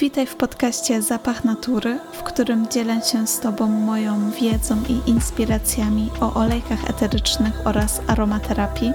Witaj 0.00 0.26
w 0.26 0.36
podcaście 0.36 1.02
Zapach 1.02 1.44
Natury, 1.44 1.98
w 2.12 2.22
którym 2.22 2.68
dzielę 2.68 3.02
się 3.02 3.26
z 3.26 3.40
Tobą 3.40 3.66
moją 3.66 4.30
wiedzą 4.30 4.76
i 4.88 5.10
inspiracjami 5.10 6.10
o 6.20 6.34
olejkach 6.34 6.90
eterycznych 6.90 7.52
oraz 7.64 8.00
aromaterapii. 8.06 8.92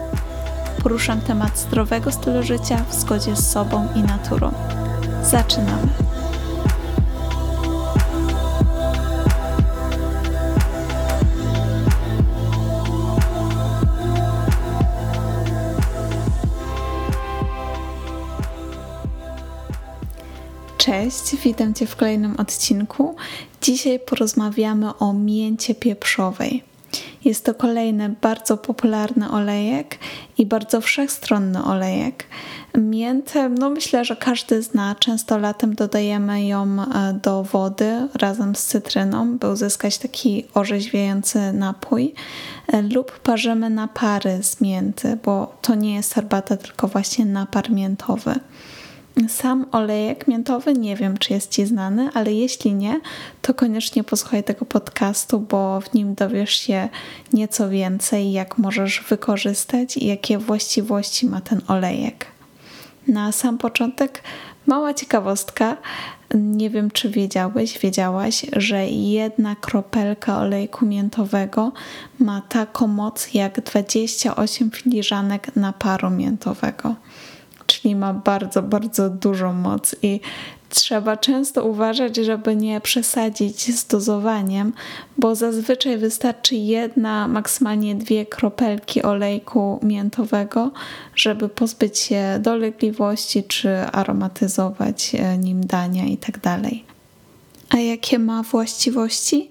Poruszam 0.84 1.22
temat 1.22 1.60
zdrowego 1.60 2.12
stylu 2.12 2.44
życia 2.44 2.86
w 2.90 2.94
zgodzie 2.94 3.36
z 3.36 3.52
sobą 3.52 3.88
i 3.96 4.04
naturą. 4.04 4.52
Zaczynamy! 5.24 5.88
Cześć, 20.80 21.36
witam 21.36 21.74
Cię 21.74 21.86
w 21.86 21.96
kolejnym 21.96 22.36
odcinku. 22.38 23.16
Dzisiaj 23.62 24.00
porozmawiamy 24.00 24.98
o 24.98 25.14
mięcie 25.14 25.76
pieprzowej. 25.76 26.64
Jest 27.26 27.46
to 27.46 27.54
kolejny 27.54 28.16
bardzo 28.22 28.58
popularny 28.58 29.32
olejek 29.32 29.98
i 30.38 30.46
bardzo 30.46 30.82
wszechstronny 30.82 31.64
olejek. 31.64 32.26
Miętę, 32.78 33.50
no 33.50 33.70
myślę, 33.70 34.06
że 34.06 34.16
każdy 34.16 34.62
zna. 34.62 34.96
Często 35.00 35.38
latem 35.38 35.76
dodajemy 35.76 36.46
ją 36.46 36.78
e, 36.82 37.14
do 37.14 37.44
wody 37.44 38.08
razem 38.16 38.56
z 38.56 38.64
cytryną, 38.64 39.38
by 39.38 39.52
uzyskać 39.52 39.98
taki 39.98 40.46
orzeźwiający 40.54 41.54
napój. 41.54 42.14
E, 42.68 42.82
lub 42.82 43.20
parzymy 43.20 43.70
napary 43.70 44.44
z 44.44 44.62
mięty, 44.62 45.18
bo 45.26 45.58
to 45.62 45.76
nie 45.76 45.96
jest 45.96 46.14
herbata, 46.14 46.58
tylko 46.58 46.88
właśnie 46.88 47.26
napar 47.26 47.72
miętowy. 47.72 48.40
Sam 49.28 49.66
olejek 49.72 50.28
miętowy 50.28 50.74
nie 50.74 50.96
wiem, 50.96 51.18
czy 51.18 51.34
jest 51.34 51.52
Ci 51.52 51.66
znany, 51.66 52.10
ale 52.14 52.34
jeśli 52.34 52.74
nie, 52.74 53.00
to 53.42 53.54
koniecznie 53.54 54.04
posłuchaj 54.04 54.44
tego 54.44 54.66
podcastu, 54.66 55.40
bo 55.40 55.82
w 55.82 55.94
nim 55.94 56.16
dowiesz 56.16 56.54
się 56.54 56.90
nieco 57.34 57.70
więcej, 57.70 58.32
jak 58.32 58.58
możesz 58.58 59.04
wykorzystać 59.10 59.98
i 59.98 60.08
jakie 60.08 60.38
właściwości 60.38 61.26
ma 61.26 61.42
ten 61.42 61.62
olejek. 61.68 62.26
Na 63.08 63.32
sam 63.32 63.58
początek 63.58 64.24
mała 64.66 64.94
ciekawostka. 64.94 65.78
Nie 66.36 66.70
wiem, 66.70 66.92
czy 66.92 67.10
wiedziałeś, 67.10 67.80
wiedziałaś, 67.80 68.46
że 68.54 68.88
jedna 68.88 69.56
kropelka 69.56 70.40
olejku 70.40 70.86
miętowego 70.86 71.72
ma 72.20 72.42
taką 72.42 72.88
moc 72.88 73.34
jak 73.34 73.62
28 73.62 74.72
filiżanek 74.72 75.56
naparu 75.56 76.10
miętowego 76.10 76.96
czyli 77.82 77.96
ma 77.96 78.14
bardzo, 78.14 78.62
bardzo 78.62 79.10
dużą 79.10 79.54
moc 79.54 79.96
i 80.04 80.20
trzeba 80.70 81.18
często 81.18 81.66
uważać, 81.66 82.16
żeby 82.16 82.56
nie 82.56 82.82
przesadzić 82.82 83.80
z 83.80 83.88
dozowaniem, 83.88 84.74
bo 85.18 85.36
zazwyczaj 85.36 85.98
wystarczy 85.98 86.56
jedna, 86.56 87.28
maksymalnie 87.28 87.96
dwie 87.96 88.26
kropelki 88.26 89.04
olejku 89.04 89.80
miętowego, 89.84 90.72
żeby 91.16 91.50
pozbyć 91.50 92.00
się 92.00 92.40
dolegliwości 92.42 93.44
czy 93.44 93.78
aromatyzować 93.80 95.16
e, 95.16 95.38
nim 95.38 95.66
dania 95.66 96.06
itd. 96.06 96.60
A 97.70 97.78
jakie 97.78 98.20
ma 98.20 98.44
właściwości? 98.44 99.50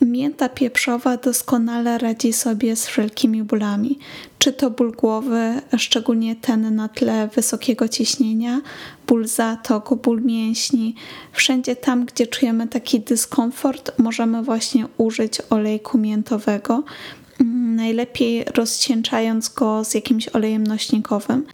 Mięta 0.00 0.48
pieprzowa 0.48 1.16
doskonale 1.16 1.98
radzi 1.98 2.32
sobie 2.32 2.76
z 2.76 2.86
wszelkimi 2.86 3.42
bólami, 3.42 3.98
czy 4.38 4.52
to 4.52 4.70
ból 4.70 4.92
głowy, 4.92 5.60
szczególnie 5.76 6.36
ten 6.36 6.74
na 6.74 6.88
tle 6.88 7.28
wysokiego 7.28 7.88
ciśnienia, 7.88 8.60
ból 9.06 9.26
zatok, 9.26 9.94
ból 9.94 10.22
mięśni. 10.22 10.94
Wszędzie 11.32 11.76
tam, 11.76 12.04
gdzie 12.04 12.26
czujemy 12.26 12.68
taki 12.68 13.00
dyskomfort, 13.00 13.92
możemy 13.98 14.42
właśnie 14.42 14.86
użyć 14.98 15.38
olejku 15.50 15.98
miętowego, 15.98 16.82
mm, 17.40 17.76
najlepiej 17.76 18.44
rozcieńczając 18.44 19.48
go 19.48 19.84
z 19.84 19.94
jakimś 19.94 20.28
olejem 20.28 20.66
nośnikowym. 20.66 21.44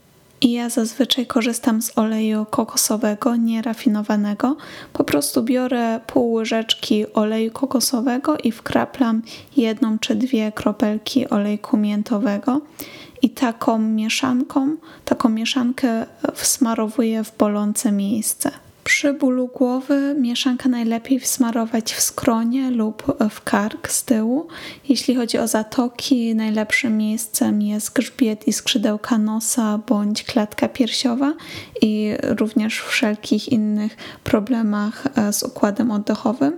I 0.41 0.53
ja 0.53 0.69
zazwyczaj 0.69 1.27
korzystam 1.27 1.83
z 1.83 1.99
oleju 1.99 2.47
kokosowego, 2.51 3.37
nierafinowanego. 3.37 4.57
Po 4.93 5.05
prostu 5.05 5.43
biorę 5.43 6.01
pół 6.07 6.33
łyżeczki 6.33 7.13
oleju 7.13 7.51
kokosowego 7.51 8.37
i 8.39 8.53
wkraplam 8.53 9.23
jedną 9.57 9.99
czy 9.99 10.15
dwie 10.15 10.53
kropelki 10.53 11.29
olejku 11.29 11.77
miętowego. 11.77 12.61
I 13.23 13.31
taką 13.31 13.79
mieszanką, 13.79 14.77
taką 15.05 15.29
mieszankę 15.29 16.07
wsmarowuję 16.35 17.25
w 17.25 17.37
bolące 17.37 17.93
miejsce. 17.93 18.66
Przy 18.97 19.13
bólu 19.13 19.49
głowy 19.49 20.15
mieszankę 20.19 20.69
najlepiej 20.69 21.21
wsmarować 21.21 21.95
w 21.95 22.01
skronie 22.01 22.71
lub 22.71 23.17
w 23.31 23.45
kark 23.45 23.91
z 23.91 24.05
tyłu. 24.05 24.49
Jeśli 24.89 25.15
chodzi 25.15 25.39
o 25.39 25.49
zatoki, 25.49 26.35
najlepszym 26.35 26.97
miejscem 26.97 27.63
jest 27.63 27.93
grzbiet 27.93 28.49
i 28.49 28.53
skrzydełka 28.53 29.19
nosa 29.19 29.79
bądź 29.79 30.25
klatka 30.25 30.69
piersiowa 30.69 31.35
i 31.83 32.15
również 32.23 32.81
w 32.81 32.87
wszelkich 32.87 33.49
innych 33.49 33.97
problemach 34.25 35.07
e, 35.17 35.33
z 35.33 35.43
układem 35.43 35.91
oddechowym. 35.91 36.53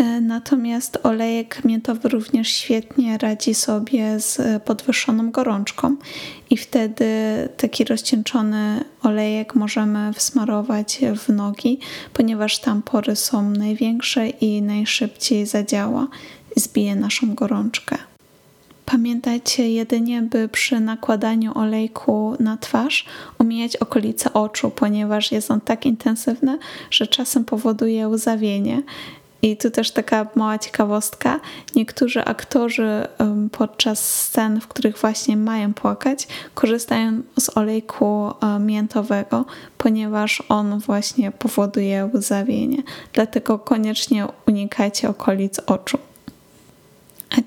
E, 0.00 0.20
natomiast 0.20 0.98
olejek 1.02 1.64
miętowy 1.64 2.08
również 2.08 2.48
świetnie 2.48 3.18
radzi 3.18 3.54
sobie 3.54 4.20
z 4.20 4.62
podwyższoną 4.62 5.30
gorączką 5.30 5.96
i 6.50 6.56
wtedy 6.56 7.04
taki 7.56 7.84
rozcieńczony 7.84 8.84
olejek 9.02 9.54
możemy 9.54 10.12
wsmarować 10.12 11.00
w 11.16 11.28
nogi, 11.28 11.78
ponieważ 12.12 12.58
tam 12.58 12.82
pory 12.82 13.16
są 13.16 13.50
największe 13.50 14.28
i 14.28 14.62
najszybciej 14.62 15.46
zadziała 15.46 16.08
zbije 16.56 16.96
naszą 16.96 17.34
gorączkę. 17.34 17.96
Pamiętajcie 18.86 19.70
jedynie, 19.70 20.22
by 20.22 20.48
przy 20.48 20.80
nakładaniu 20.80 21.58
olejku 21.58 22.36
na 22.40 22.56
twarz 22.56 23.06
omijać 23.38 23.76
okolice 23.76 24.32
oczu, 24.32 24.70
ponieważ 24.70 25.32
jest 25.32 25.50
on 25.50 25.60
tak 25.60 25.86
intensywny, 25.86 26.58
że 26.90 27.06
czasem 27.06 27.44
powoduje 27.44 28.08
łzawienie 28.08 28.82
i 29.42 29.56
tu 29.56 29.70
też 29.70 29.90
taka 29.90 30.26
mała 30.34 30.58
ciekawostka. 30.58 31.40
Niektórzy 31.76 32.24
aktorzy 32.24 33.06
podczas 33.52 34.22
scen, 34.22 34.60
w 34.60 34.68
których 34.68 34.98
właśnie 34.98 35.36
mają 35.36 35.74
płakać, 35.74 36.28
korzystają 36.54 37.22
z 37.40 37.56
olejku 37.56 38.30
miętowego, 38.60 39.44
ponieważ 39.78 40.42
on 40.48 40.78
właśnie 40.78 41.30
powoduje 41.32 42.10
łzawienie. 42.14 42.82
Dlatego 43.12 43.58
koniecznie 43.58 44.26
unikajcie 44.46 45.08
okolic 45.08 45.58
oczu. 45.66 45.98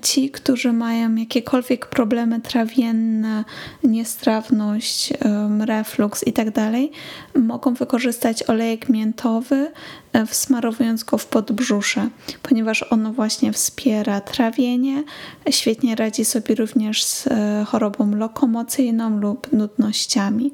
Ci, 0.04 0.30
którzy 0.30 0.72
mają 0.72 1.14
jakiekolwiek 1.14 1.86
problemy 1.86 2.40
trawienne, 2.40 3.44
niestrawność, 3.84 5.12
reflux 5.60 6.26
itd., 6.26 6.52
tak 6.52 7.42
mogą 7.42 7.74
wykorzystać 7.74 8.42
olejek 8.42 8.88
miętowy, 8.88 9.72
e, 10.12 10.26
wsmarowując 10.26 11.04
go 11.04 11.18
w 11.18 11.26
podbrzusze, 11.26 12.08
ponieważ 12.42 12.84
ono 12.90 13.12
właśnie 13.12 13.52
wspiera 13.52 14.20
trawienie, 14.20 15.02
świetnie 15.50 15.94
radzi 15.94 16.24
sobie 16.24 16.54
również 16.54 17.04
z 17.04 17.26
e, 17.26 17.64
chorobą 17.68 18.16
lokomocyjną 18.16 19.20
lub 19.20 19.52
nudnościami. 19.52 20.52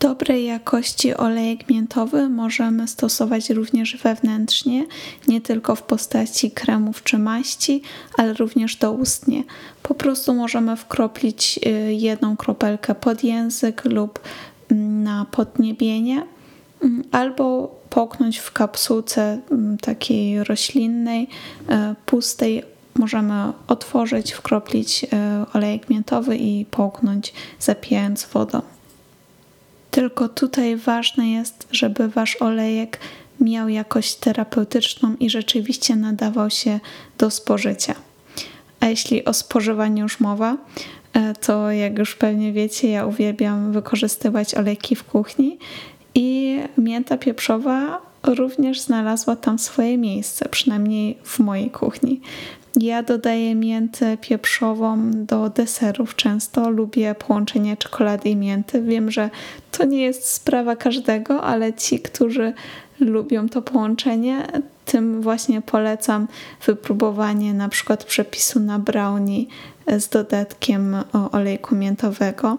Dobrej 0.00 0.44
jakości 0.44 1.14
olejek 1.14 1.68
miętowy 1.68 2.28
możemy 2.28 2.88
stosować 2.88 3.50
również 3.50 3.96
wewnętrznie, 3.96 4.86
nie 5.28 5.40
tylko 5.40 5.76
w 5.76 5.82
postaci 5.82 6.50
kremów 6.50 7.02
czy 7.02 7.18
maści, 7.18 7.82
ale 8.18 8.32
również 8.32 8.76
doustnie. 8.76 9.42
Po 9.82 9.94
prostu 9.94 10.34
możemy 10.34 10.76
wkroplić 10.76 11.60
y, 11.66 11.94
jedną 11.94 12.36
kropelkę 12.36 12.94
pod 12.94 13.24
język 13.24 13.84
lub 13.84 14.20
mm, 14.70 15.02
na 15.02 15.26
podniebienie, 15.30 16.22
mm, 16.82 17.04
albo 17.12 17.74
połknąć 17.90 18.38
w 18.38 18.52
kapsułce 18.52 19.40
mm, 19.50 19.78
takiej 19.78 20.44
roślinnej, 20.44 21.22
y, 21.22 21.94
pustej. 22.06 22.62
Możemy 22.94 23.52
otworzyć, 23.68 24.32
wkroplić 24.32 25.04
y, 25.04 25.08
olejek 25.54 25.90
miętowy 25.90 26.36
i 26.36 26.64
połknąć, 26.64 27.32
zapijając 27.60 28.26
wodą. 28.26 28.75
Tylko 29.96 30.28
tutaj 30.28 30.76
ważne 30.76 31.30
jest, 31.30 31.68
żeby 31.70 32.08
wasz 32.08 32.36
olejek 32.36 32.98
miał 33.40 33.68
jakość 33.68 34.14
terapeutyczną 34.14 35.14
i 35.20 35.30
rzeczywiście 35.30 35.96
nadawał 35.96 36.50
się 36.50 36.80
do 37.18 37.30
spożycia. 37.30 37.94
A 38.80 38.86
jeśli 38.86 39.24
o 39.24 39.32
spożywaniu 39.32 40.02
już 40.02 40.20
mowa, 40.20 40.56
e, 41.12 41.34
to 41.34 41.70
jak 41.70 41.98
już 41.98 42.14
pewnie 42.14 42.52
wiecie, 42.52 42.88
ja 42.88 43.06
uwielbiam 43.06 43.72
wykorzystywać 43.72 44.54
olejki 44.54 44.96
w 44.96 45.04
kuchni 45.04 45.58
i 46.14 46.58
mięta 46.78 47.18
pieprzowa 47.18 48.02
również 48.22 48.80
znalazła 48.80 49.36
tam 49.36 49.58
swoje 49.58 49.98
miejsce, 49.98 50.48
przynajmniej 50.48 51.18
w 51.22 51.38
mojej 51.38 51.70
kuchni. 51.70 52.20
Ja 52.80 53.02
dodaję 53.02 53.54
miętę 53.54 54.16
pieprzową 54.16 55.10
do 55.10 55.50
deserów 55.50 56.16
często. 56.16 56.70
Lubię 56.70 57.14
połączenie 57.14 57.76
czekolady 57.76 58.28
i 58.28 58.36
mięty. 58.36 58.82
Wiem, 58.82 59.10
że 59.10 59.30
to 59.72 59.84
nie 59.84 60.02
jest 60.02 60.28
sprawa 60.28 60.76
każdego, 60.76 61.42
ale 61.42 61.72
ci, 61.72 62.00
którzy 62.00 62.52
lubią 63.00 63.48
to 63.48 63.62
połączenie, 63.62 64.46
tym 64.84 65.22
właśnie 65.22 65.60
polecam 65.60 66.28
wypróbowanie 66.66 67.54
na 67.54 67.68
przykład 67.68 68.04
przepisu 68.04 68.60
na 68.60 68.78
brownie 68.78 69.44
z 69.98 70.08
dodatkiem 70.08 70.96
olejku 71.32 71.74
miętowego 71.76 72.58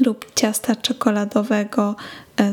lub 0.00 0.34
ciasta 0.34 0.76
czekoladowego 0.76 1.96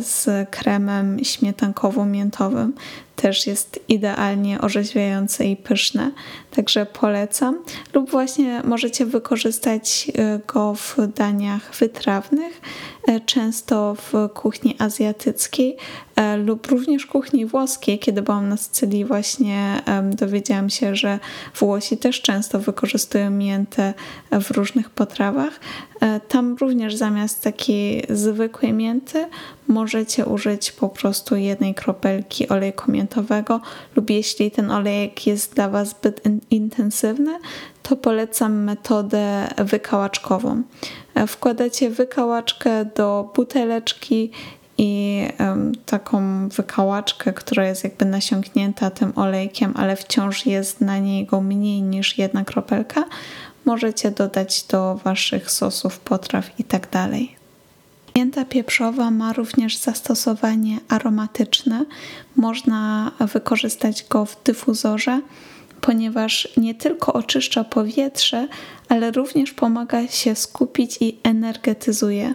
z 0.01 0.49
kremem 0.49 1.17
śmietankowo-miętowym. 1.23 2.71
Też 3.21 3.47
jest 3.47 3.79
idealnie 3.87 4.61
orzeźwiające 4.61 5.45
i 5.45 5.55
pyszne, 5.55 6.11
także 6.51 6.85
polecam. 6.85 7.57
Lub 7.93 8.09
właśnie 8.11 8.61
możecie 8.63 9.05
wykorzystać 9.05 10.11
e, 10.17 10.39
go 10.47 10.73
w 10.75 10.97
daniach 11.15 11.75
wytrawnych, 11.75 12.61
e, 13.07 13.19
często 13.19 13.95
w 13.95 14.29
kuchni 14.33 14.75
azjatyckiej 14.79 15.77
e, 16.15 16.37
lub 16.37 16.67
również 16.67 17.05
kuchni 17.05 17.45
włoskiej. 17.45 17.99
Kiedy 17.99 18.21
byłam 18.21 18.49
na 18.49 18.57
Sycylii 18.57 19.05
właśnie 19.05 19.81
dowiedziałam 20.03 20.69
się, 20.69 20.95
że 20.95 21.19
Włosi 21.55 21.97
też 21.97 22.21
często 22.21 22.59
wykorzystują 22.59 23.31
miętę 23.31 23.93
w 24.31 24.51
różnych 24.51 24.89
potrawach. 24.89 25.59
Tam 26.27 26.55
również 26.61 26.95
zamiast 26.95 27.43
takiej 27.43 28.05
zwykłej 28.09 28.73
mięty 28.73 29.25
możecie 29.69 30.25
użyć 30.25 30.71
po 30.71 30.89
prostu 30.89 31.35
jednej 31.35 31.75
kropelki 31.75 32.49
olejku 32.49 32.91
miętowego 32.91 33.61
lub 33.95 34.09
jeśli 34.09 34.51
ten 34.51 34.71
olejek 34.71 35.27
jest 35.27 35.55
dla 35.55 35.69
Was 35.69 35.89
zbyt 35.89 36.21
intensywny, 36.49 37.39
to 37.83 37.95
polecam 37.95 38.63
metodę 38.63 39.47
wykałaczkową. 39.57 40.61
E, 41.15 41.27
wkładacie 41.27 41.89
wykałaczkę 41.89 42.85
do 42.85 43.31
buteleczki 43.35 44.31
i 44.77 45.23
taką 45.85 46.49
wykałaczkę, 46.49 47.33
która 47.33 47.65
jest 47.65 47.83
jakby 47.83 48.05
nasiąknięta 48.05 48.91
tym 48.91 49.13
olejkiem, 49.15 49.73
ale 49.75 49.95
wciąż 49.95 50.45
jest 50.45 50.81
na 50.81 50.97
niego 50.97 51.41
mniej 51.41 51.81
niż 51.81 52.17
jedna 52.17 52.45
kropelka, 52.45 53.05
możecie 53.65 54.11
dodać 54.11 54.63
do 54.63 54.95
waszych 54.95 55.51
sosów, 55.51 55.99
potraw 55.99 56.59
i 56.59 56.63
tak. 56.63 57.38
Mięta 58.15 58.45
pieprzowa 58.45 59.11
ma 59.11 59.33
również 59.33 59.77
zastosowanie 59.77 60.77
aromatyczne. 60.87 61.85
Można 62.35 63.11
wykorzystać 63.19 64.05
go 64.09 64.25
w 64.25 64.43
dyfuzorze, 64.43 65.21
ponieważ 65.81 66.47
nie 66.57 66.75
tylko 66.75 67.13
oczyszcza 67.13 67.63
powietrze, 67.63 68.47
ale 68.89 69.11
również 69.11 69.53
pomaga 69.53 70.07
się 70.07 70.35
skupić 70.35 70.97
i 71.01 71.17
energetyzuje. 71.23 72.33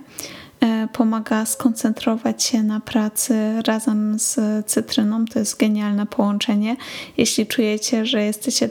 E, 0.60 0.88
pomaga 0.92 1.46
skoncentrować 1.46 2.44
się 2.44 2.62
na 2.62 2.80
pracy 2.80 3.62
razem 3.66 4.18
z 4.18 4.66
cytryną. 4.66 5.24
To 5.24 5.38
jest 5.38 5.58
genialne 5.58 6.06
połączenie. 6.06 6.76
Jeśli 7.16 7.46
czujecie, 7.46 8.06
że 8.06 8.22
jesteście 8.24 8.68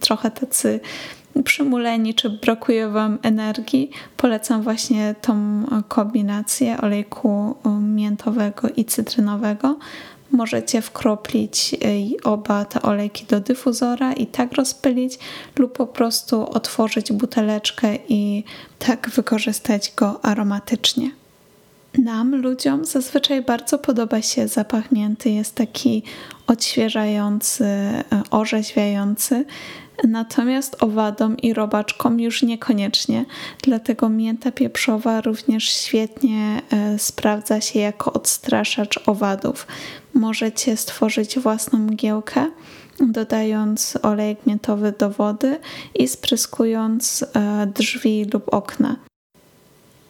trochę 0.00 0.30
tacy 0.30 0.80
przymuleni, 1.44 2.14
czy 2.14 2.30
brakuje 2.30 2.88
Wam 2.88 3.18
energii, 3.22 3.90
polecam 4.16 4.62
właśnie 4.62 5.14
tą 5.20 5.62
kombinację 5.88 6.80
olejku 6.80 7.56
miętowego 7.80 8.68
i 8.76 8.84
cytrynowego. 8.84 9.78
Możecie 10.30 10.82
wkroplić 10.82 11.76
oba 12.24 12.64
te 12.64 12.82
olejki 12.82 13.24
do 13.24 13.40
dyfuzora 13.40 14.12
i 14.12 14.26
tak 14.26 14.52
rozpylić, 14.52 15.18
lub 15.58 15.72
po 15.72 15.86
prostu 15.86 16.50
otworzyć 16.50 17.12
buteleczkę 17.12 17.98
i 18.08 18.44
tak 18.78 19.10
wykorzystać 19.10 19.92
go 19.96 20.24
aromatycznie. 20.24 21.10
Nam, 21.98 22.42
ludziom, 22.42 22.84
zazwyczaj 22.84 23.42
bardzo 23.42 23.78
podoba 23.78 24.22
się 24.22 24.48
zapach 24.48 24.92
mięty. 24.92 25.30
Jest 25.30 25.54
taki 25.54 26.02
odświeżający, 26.46 27.64
orzeźwiający. 28.30 29.44
Natomiast 30.04 30.82
owadom 30.82 31.36
i 31.36 31.54
robaczkom 31.54 32.20
już 32.20 32.42
niekoniecznie, 32.42 33.24
dlatego 33.62 34.08
mięta 34.08 34.52
pieprzowa 34.52 35.20
również 35.20 35.64
świetnie 35.64 36.62
e, 36.70 36.98
sprawdza 36.98 37.60
się 37.60 37.78
jako 37.78 38.12
odstraszacz 38.12 39.00
owadów. 39.06 39.66
Możecie 40.14 40.76
stworzyć 40.76 41.38
własną 41.38 41.78
mgiełkę, 41.78 42.50
dodając 43.00 43.98
olejek 44.02 44.46
miętowy 44.46 44.94
do 44.98 45.10
wody 45.10 45.58
i 45.94 46.08
spryskując 46.08 47.24
e, 47.34 47.66
drzwi 47.66 48.26
lub 48.32 48.54
okna. 48.54 48.96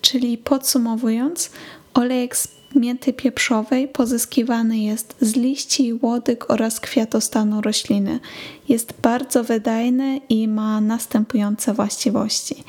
Czyli 0.00 0.38
podsumowując, 0.38 1.50
olejek 1.94 2.37
z 2.37 2.56
mięty 2.76 3.12
pieprzowej 3.12 3.88
pozyskiwany 3.88 4.78
jest 4.78 5.17
z 5.20 5.37
liści, 5.37 5.99
łodyg 6.02 6.50
oraz 6.50 6.81
kwiatostanu 6.81 7.61
rośliny. 7.61 8.20
Jest 8.69 8.94
bardzo 9.02 9.44
wydajny 9.44 10.20
i 10.28 10.49
ma 10.49 10.81
następujące 10.81 11.75
właściwości. 11.75 12.64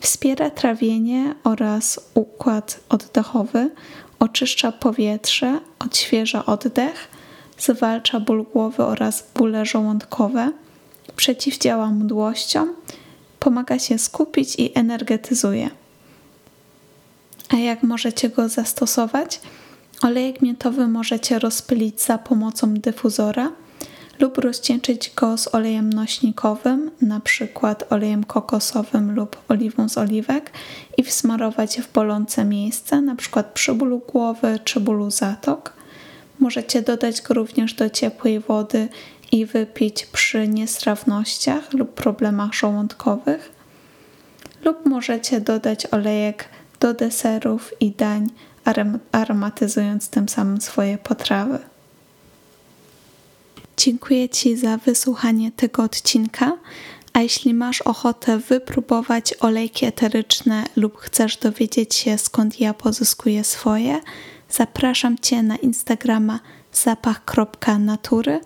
Wspiera 0.00 0.50
trawienie 0.50 1.34
oraz 1.44 2.00
układ 2.14 2.80
oddechowy, 2.88 3.70
oczyszcza 4.18 4.72
powietrze, 4.72 5.60
odświeża 5.78 6.46
oddech, 6.46 7.08
zwalcza 7.58 8.20
ból 8.20 8.44
głowy 8.52 8.84
oraz 8.84 9.24
bóle 9.34 9.66
żołądkowe, 9.66 10.52
przeciwdziała 11.16 11.90
mdłościom, 11.90 12.74
pomaga 13.40 13.78
się 13.78 13.98
skupić 13.98 14.54
i 14.58 14.78
energetyzuje. 14.78 15.70
A 17.54 17.56
jak 17.56 17.82
możecie 17.82 18.28
go 18.28 18.48
zastosować? 18.48 19.40
Olejek 20.02 20.42
miętowy 20.42 20.88
możecie 20.88 21.38
rozpylić 21.38 22.00
za 22.00 22.18
pomocą 22.18 22.74
dyfuzora 22.74 23.52
lub 24.20 24.38
rozcieńczyć 24.38 25.12
go 25.16 25.38
z 25.38 25.54
olejem 25.54 25.92
nośnikowym, 25.92 26.90
na 27.00 27.20
przykład 27.20 27.92
olejem 27.92 28.24
kokosowym 28.24 29.14
lub 29.14 29.36
oliwą 29.48 29.88
z 29.88 29.98
oliwek 29.98 30.50
i 30.96 31.02
wsmarować 31.02 31.80
w 31.80 31.92
bolące 31.92 32.44
miejsce, 32.44 33.00
na 33.00 33.16
przykład 33.16 33.52
przy 33.52 33.74
bólu 33.74 33.98
głowy 33.98 34.58
czy 34.64 34.80
bólu 34.80 35.10
zatok. 35.10 35.72
Możecie 36.38 36.82
dodać 36.82 37.22
go 37.22 37.34
również 37.34 37.74
do 37.74 37.90
ciepłej 37.90 38.40
wody 38.40 38.88
i 39.32 39.46
wypić 39.46 40.06
przy 40.06 40.48
niestrawnościach 40.48 41.72
lub 41.72 41.94
problemach 41.94 42.54
żołądkowych. 42.54 43.52
Lub 44.64 44.86
możecie 44.86 45.40
dodać 45.40 45.86
olejek 45.86 46.48
do 46.84 46.94
deserów 46.94 47.72
i 47.80 47.90
dań, 47.90 48.30
aromatyzując 49.12 50.08
tym 50.08 50.28
samym 50.28 50.60
swoje 50.60 50.98
potrawy. 50.98 51.58
Dziękuję 53.76 54.28
Ci 54.28 54.56
za 54.56 54.76
wysłuchanie 54.76 55.52
tego 55.52 55.82
odcinka. 55.82 56.52
A 57.12 57.20
jeśli 57.20 57.54
masz 57.54 57.82
ochotę 57.82 58.38
wypróbować 58.38 59.34
olejki 59.40 59.86
eteryczne 59.86 60.64
lub 60.76 60.98
chcesz 60.98 61.36
dowiedzieć 61.36 61.94
się 61.94 62.18
skąd 62.18 62.60
ja 62.60 62.74
pozyskuję 62.74 63.44
swoje, 63.44 64.00
zapraszam 64.50 65.18
Cię 65.18 65.42
na 65.42 65.56
Instagrama 65.56 66.40
zapach.natury 66.72 68.40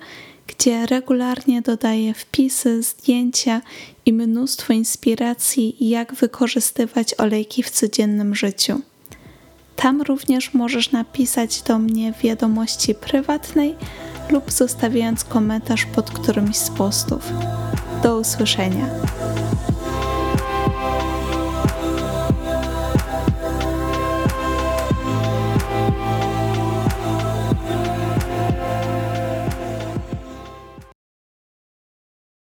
gdzie 0.49 0.87
regularnie 0.87 1.63
dodaję 1.63 2.15
wpisy, 2.15 2.83
zdjęcia 2.83 3.61
i 4.07 4.13
mnóstwo 4.13 4.73
inspiracji, 4.73 5.89
jak 5.89 6.15
wykorzystywać 6.15 7.15
olejki 7.19 7.63
w 7.63 7.71
codziennym 7.71 8.35
życiu. 8.35 8.81
Tam 9.77 10.03
również 10.03 10.55
możesz 10.55 10.93
napisać 10.93 11.63
do 11.63 11.79
mnie 11.79 12.13
wiadomości 12.23 12.95
prywatnej 12.95 13.75
lub 14.31 14.53
zostawiając 14.53 15.25
komentarz 15.25 15.87
pod 15.87 16.11
którymś 16.11 16.57
z 16.57 16.71
postów. 16.71 17.33
Do 18.03 18.19
usłyszenia. 18.19 18.89